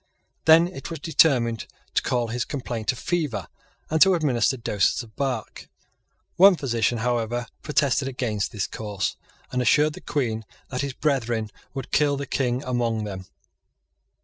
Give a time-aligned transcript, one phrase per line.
[0.45, 3.47] Then it was determined to call his complaint a fever,
[3.87, 5.69] and to administer doses of bark.
[6.37, 9.15] One physician, however, protested against this course,
[9.51, 13.27] and assured the Queen that his brethren would kill the King among them.